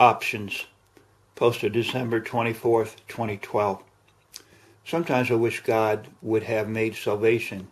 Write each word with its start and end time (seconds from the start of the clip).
Options. 0.00 0.64
Posted 1.34 1.74
December 1.74 2.22
24th, 2.22 2.96
2012. 3.06 3.82
Sometimes 4.82 5.30
I 5.30 5.34
wish 5.34 5.62
God 5.62 6.08
would 6.22 6.44
have 6.44 6.70
made 6.70 6.94
salvation 6.94 7.68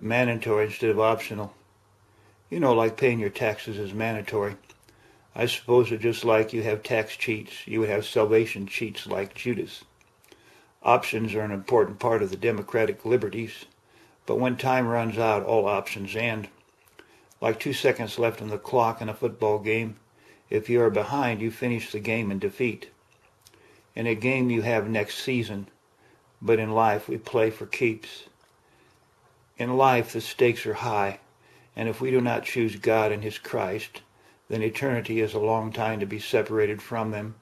mandatory 0.00 0.64
instead 0.64 0.90
of 0.90 0.98
optional. 0.98 1.54
You 2.50 2.58
know, 2.58 2.72
like 2.72 2.96
paying 2.96 3.20
your 3.20 3.30
taxes 3.30 3.78
is 3.78 3.94
mandatory. 3.94 4.56
I 5.36 5.46
suppose 5.46 5.90
that 5.90 6.00
just 6.00 6.24
like 6.24 6.52
you 6.52 6.64
have 6.64 6.82
tax 6.82 7.14
cheats, 7.14 7.64
you 7.64 7.78
would 7.78 7.90
have 7.90 8.06
salvation 8.06 8.66
cheats 8.66 9.06
like 9.06 9.32
Judas. 9.32 9.84
Options 10.82 11.32
are 11.32 11.42
an 11.42 11.52
important 11.52 12.00
part 12.00 12.24
of 12.24 12.30
the 12.30 12.36
democratic 12.36 13.04
liberties, 13.04 13.66
but 14.26 14.40
when 14.40 14.56
time 14.56 14.88
runs 14.88 15.16
out, 15.16 15.44
all 15.44 15.68
options 15.68 16.16
end. 16.16 16.48
Like 17.40 17.60
two 17.60 17.72
seconds 17.72 18.18
left 18.18 18.42
on 18.42 18.48
the 18.48 18.58
clock 18.58 19.00
in 19.00 19.08
a 19.08 19.14
football 19.14 19.60
game, 19.60 19.94
if 20.52 20.68
you 20.68 20.82
are 20.82 20.90
behind, 20.90 21.40
you 21.40 21.50
finish 21.50 21.90
the 21.90 21.98
game 21.98 22.30
in 22.30 22.38
defeat. 22.38 22.90
In 23.96 24.06
a 24.06 24.14
game 24.14 24.50
you 24.50 24.60
have 24.60 24.86
next 24.86 25.16
season, 25.16 25.68
but 26.42 26.58
in 26.58 26.72
life 26.72 27.08
we 27.08 27.16
play 27.16 27.48
for 27.48 27.64
keeps. 27.64 28.24
In 29.56 29.78
life 29.78 30.12
the 30.12 30.20
stakes 30.20 30.66
are 30.66 30.74
high, 30.74 31.20
and 31.74 31.88
if 31.88 32.02
we 32.02 32.10
do 32.10 32.20
not 32.20 32.44
choose 32.44 32.76
God 32.76 33.12
and 33.12 33.22
His 33.22 33.38
Christ, 33.38 34.02
then 34.50 34.60
eternity 34.62 35.20
is 35.20 35.32
a 35.32 35.38
long 35.38 35.72
time 35.72 36.00
to 36.00 36.06
be 36.06 36.20
separated 36.20 36.82
from 36.82 37.12
them. 37.12 37.36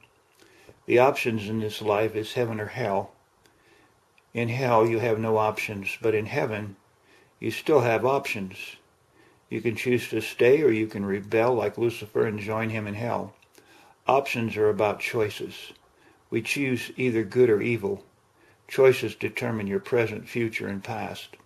The 0.87 1.01
options 1.01 1.49
in 1.49 1.59
this 1.59 1.83
life 1.83 2.15
is 2.15 2.35
heaven 2.35 2.61
or 2.61 2.66
hell. 2.66 3.11
In 4.33 4.51
hell 4.51 4.87
you 4.87 5.01
have 5.01 5.19
no 5.19 5.37
options, 5.37 5.99
but 6.01 6.15
in 6.15 6.27
heaven 6.27 6.77
you 7.41 7.51
still 7.51 7.80
have 7.80 8.07
options. 8.07 8.77
You 9.51 9.61
can 9.61 9.75
choose 9.75 10.09
to 10.11 10.21
stay 10.21 10.63
or 10.63 10.71
you 10.71 10.87
can 10.87 11.05
rebel 11.05 11.55
like 11.55 11.77
Lucifer 11.77 12.25
and 12.25 12.39
join 12.39 12.71
him 12.71 12.87
in 12.87 12.95
hell. 12.95 13.35
Options 14.07 14.57
are 14.57 14.71
about 14.71 15.01
choices. 15.01 15.73
We 16.31 16.41
choose 16.41 16.93
either 16.97 17.25
good 17.25 17.51
or 17.51 17.61
evil. 17.61 18.05
Choices 18.69 19.16
determine 19.16 19.66
your 19.66 19.80
present, 19.80 20.29
future, 20.29 20.69
and 20.69 20.83
past. 20.85 21.37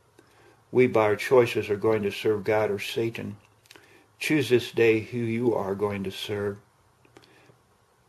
We, 0.70 0.86
by 0.86 1.04
our 1.04 1.16
choices, 1.16 1.70
are 1.70 1.76
going 1.76 2.02
to 2.02 2.12
serve 2.12 2.44
God 2.44 2.70
or 2.70 2.78
Satan. 2.78 3.38
Choose 4.18 4.50
this 4.50 4.70
day 4.70 5.00
who 5.00 5.18
you 5.18 5.54
are 5.54 5.74
going 5.74 6.04
to 6.04 6.10
serve. 6.10 6.58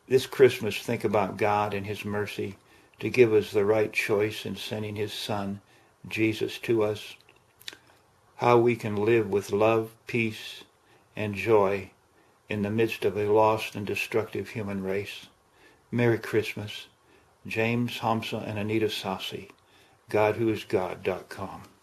This 0.09 0.25
Christmas, 0.25 0.77
think 0.77 1.05
about 1.05 1.37
God 1.37 1.73
and 1.73 1.85
His 1.85 2.03
mercy 2.03 2.57
to 2.99 3.09
give 3.09 3.31
us 3.33 3.51
the 3.51 3.63
right 3.63 3.93
choice 3.93 4.45
in 4.45 4.57
sending 4.57 4.97
His 4.97 5.13
Son, 5.13 5.61
Jesus, 6.09 6.59
to 6.59 6.83
us 6.83 7.15
how 8.35 8.57
we 8.57 8.75
can 8.75 8.95
live 8.95 9.29
with 9.29 9.51
love, 9.51 9.91
peace, 10.07 10.63
and 11.15 11.35
joy 11.35 11.89
in 12.49 12.61
the 12.61 12.69
midst 12.69 13.05
of 13.05 13.17
a 13.17 13.31
lost 13.31 13.75
and 13.75 13.87
destructive 13.87 14.49
human 14.49 14.83
race. 14.83 15.27
Merry 15.91 16.19
Christmas. 16.19 16.87
James 17.47 17.99
Hamsa 17.99 18.47
and 18.47 18.57
Anita 18.57 18.87
Sassi. 18.87 19.49
GodWhoIsGod.com. 20.09 21.74